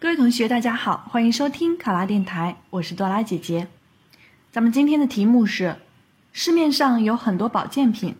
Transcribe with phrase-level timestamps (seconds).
[0.00, 3.68] 各位同学，大家好，欢迎收听考拉电台，我是多拉姐姐。
[4.50, 5.76] 咱们今天的题目是：
[6.32, 8.16] 市面上有很多保健品，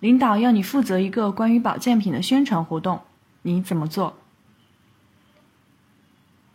[0.00, 3.00] 领导要你负责一个关于保健品的宣传活动，
[3.40, 4.18] 你怎么做？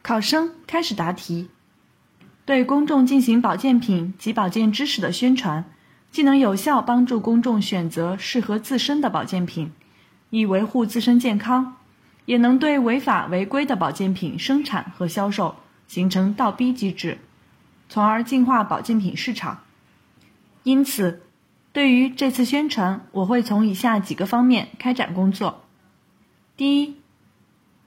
[0.04, 1.49] 考生开始答题。
[2.46, 5.65] 对公众进行保健品及保健知识的宣传，
[6.12, 9.72] 既能有效帮助公众选择适合自身的保健品，
[10.29, 11.78] 以维护自身健康。
[12.30, 15.56] 也能对违法违规的保健品生产和销售
[15.88, 17.18] 形成倒逼机制，
[17.90, 19.62] 从而净化保健品市场。
[20.62, 21.23] 因此，
[21.73, 25.64] 对于这次宣传，我会从以下几个方面开展工作：
[26.56, 26.98] 第一，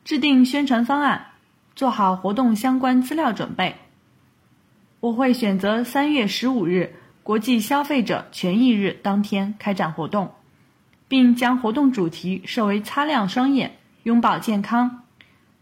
[0.04, 1.26] 制定宣传方案，
[1.76, 3.76] 做好活动相关资料准备。
[4.98, 10.32] 我会选择三月十五日国际消费者权益日当天开展活动，
[11.06, 13.76] 并将活动主题设为“擦亮双眼”。
[14.04, 15.04] 拥抱健康，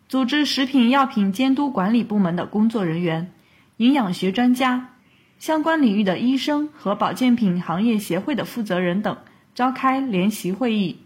[0.09, 3.31] 组织食品药品监督管理部门的工作人员、
[3.77, 4.95] 营养学专家、
[5.39, 9.19] 相关领域的医生和保健品行业协会的负责人等
[9.55, 11.01] 召开联席会议，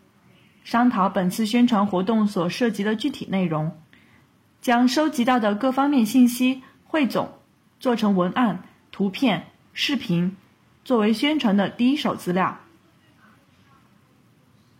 [0.63, 3.77] 商讨本次宣传活动所涉及的具体内容，
[4.61, 7.33] 将收集到的各方面信息汇总，
[7.81, 10.37] 做成文案、图片、视频，
[10.85, 12.59] 作为宣传的第一手资料。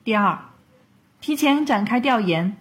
[0.05, 0.54] 第二。
[1.25, 2.59] 提前展开调研，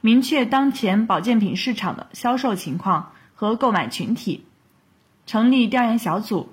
[0.00, 4.44] 明确当前保健品市场的销售情况和购买群体，
[5.26, 6.48] 成立调研小组，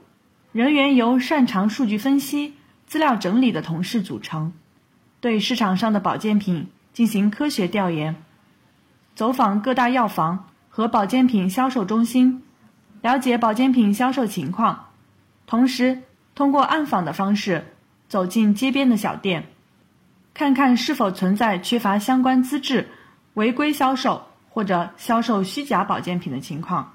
[0.54, 2.56] 人员由擅长数据分析、
[2.88, 4.54] 资料整理的同事组成，
[5.20, 8.16] 对市场上的保健品进行科学调研，
[9.14, 12.42] 走访各大药房和保健品销售中心，
[13.04, 14.90] 了解保健品销售情况，
[15.46, 16.02] 同时
[16.34, 17.68] 通过暗访的方式
[18.10, 19.53] 走进街边的小店。
[20.34, 22.90] 看看是否存在缺乏相关资质、
[23.36, 26.94] 违规销售或者销售虚假保健品的情况。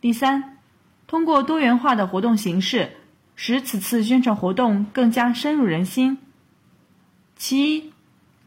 [0.00, 0.56] 第三，
[1.06, 2.92] 通过多元化的活动形式，
[3.36, 6.18] 使此次宣传活动更加深入人心。
[7.36, 7.92] 其一，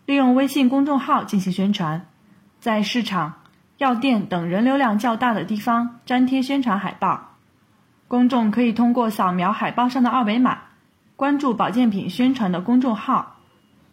[0.08, 2.08] 利用微信公众号进行宣传，
[2.60, 3.42] 在市场、
[3.78, 7.36] 药店等人流量较大的地方粘贴宣传海报，
[8.08, 10.58] 公众可以通过扫描海报上的二维码，
[11.16, 13.33] 关注保健品宣传的公众号。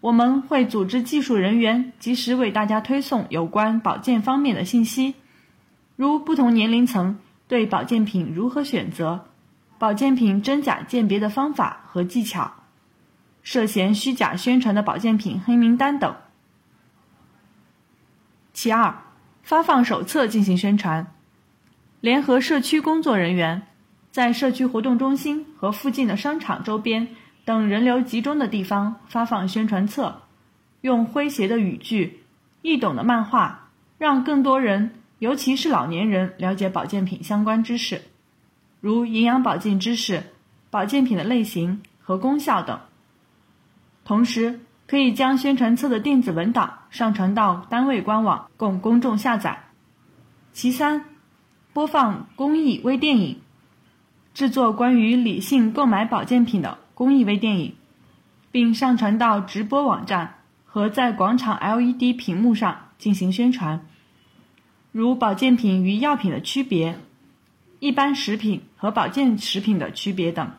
[0.01, 5.15] 我们会组织技术人员及时为大家推送有关保健方面的信息，
[5.95, 9.27] 如不同年龄层对保健品如何选择、
[9.79, 12.55] 保健品真假鉴别的方法和技巧、
[13.43, 16.17] 涉嫌虚假宣传的保健品黑名单等。
[18.55, 19.03] 其二，
[19.43, 21.13] 发放手册进行宣传，
[22.01, 23.63] 联合社区工作人员，
[24.11, 27.09] 在社区活动中心和附近的商场周边。
[27.45, 30.23] 等人流集中的地方发放宣传册，
[30.83, 32.23] 用诙谐的语句、
[32.63, 38.03] 易懂的漫画，让更多人，尤其是老年人了解保健品相关知识，
[38.81, 40.23] 如营养保健知识、
[40.71, 42.79] 保健品的类型和功效等。
[44.05, 49.65] 同时，可以将宣传册的电子文档上传到单位官网，供公众下载。
[50.53, 51.05] 其三，
[51.73, 53.41] 播放公益微电影，
[54.35, 56.79] 制作关于理性购买保健品的。
[57.01, 57.77] 公益微电影，
[58.51, 60.35] 并上传到直播网站
[60.67, 63.87] 和在广场 LED 屏幕上进行宣传，
[64.93, 66.99] 如保健品与药品的区别、
[67.79, 70.53] 一般食品和保健食品的区别等。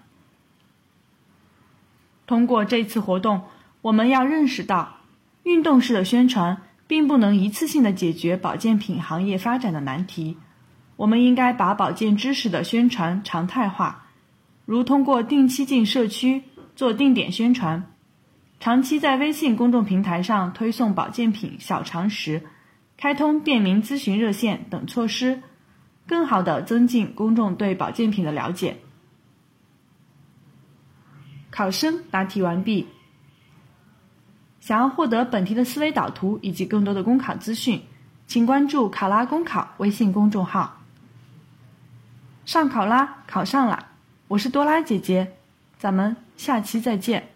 [2.25, 3.44] 通过这次活动，
[3.84, 4.97] 我们要认识到，
[5.44, 10.38] 运动式的宣传并不能一次性的解决保健品行业发展的难题。
[10.96, 14.08] 我们应该把保健知识的宣传常态化。
[14.72, 16.44] 如通过定期进社区
[16.78, 17.92] 做定点宣传，
[18.62, 22.42] 长期在微信公众平台上推送保健品小常识，
[22.96, 25.44] 开通便民咨询热线等措施，
[26.08, 28.78] 更好地增进公众对保健品的了解。
[31.50, 32.88] 考生答题完毕。
[34.62, 37.82] 想要获得本题的思维导图以及更多的公考资讯，
[38.26, 40.79] 请关注“考拉公考”微信公众号。
[42.46, 43.90] 上考拉，考上了。
[44.31, 45.33] 我是多拉姐姐，
[45.78, 47.28] 咱们下期再见。